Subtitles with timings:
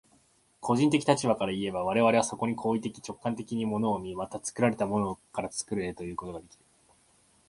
[0.61, 6.63] 個人的立場からいえば、我々はそこに行為的直観的に物を見、また作られたものから作るものへということができる。